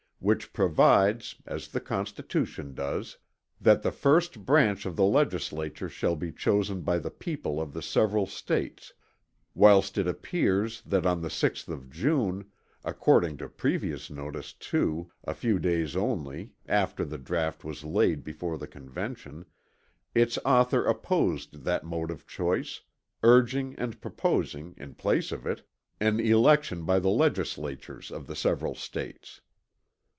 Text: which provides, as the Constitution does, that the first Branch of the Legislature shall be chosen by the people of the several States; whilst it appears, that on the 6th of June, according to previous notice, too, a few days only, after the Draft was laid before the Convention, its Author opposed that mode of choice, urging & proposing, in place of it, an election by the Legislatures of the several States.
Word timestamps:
which 0.23 0.53
provides, 0.53 1.37
as 1.47 1.69
the 1.69 1.81
Constitution 1.81 2.75
does, 2.75 3.17
that 3.59 3.81
the 3.81 3.91
first 3.91 4.45
Branch 4.45 4.85
of 4.85 4.95
the 4.95 5.03
Legislature 5.03 5.89
shall 5.89 6.15
be 6.15 6.31
chosen 6.31 6.81
by 6.81 6.99
the 6.99 7.09
people 7.09 7.59
of 7.59 7.73
the 7.73 7.81
several 7.81 8.27
States; 8.27 8.93
whilst 9.55 9.97
it 9.97 10.07
appears, 10.07 10.83
that 10.83 11.07
on 11.07 11.21
the 11.23 11.27
6th 11.27 11.67
of 11.69 11.89
June, 11.89 12.47
according 12.85 13.37
to 13.37 13.49
previous 13.49 14.11
notice, 14.11 14.53
too, 14.53 15.09
a 15.23 15.33
few 15.33 15.57
days 15.57 15.95
only, 15.95 16.53
after 16.67 17.03
the 17.03 17.17
Draft 17.17 17.63
was 17.63 17.83
laid 17.83 18.23
before 18.23 18.59
the 18.59 18.67
Convention, 18.67 19.43
its 20.13 20.37
Author 20.45 20.85
opposed 20.85 21.63
that 21.63 21.83
mode 21.83 22.11
of 22.11 22.27
choice, 22.27 22.81
urging 23.23 23.73
& 23.91 23.99
proposing, 24.01 24.75
in 24.77 24.93
place 24.93 25.31
of 25.31 25.47
it, 25.47 25.67
an 25.99 26.19
election 26.19 26.83
by 26.85 26.99
the 26.99 27.09
Legislatures 27.09 28.11
of 28.11 28.27
the 28.27 28.35
several 28.35 28.75
States. 28.75 29.41